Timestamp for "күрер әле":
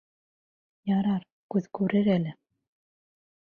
1.79-2.35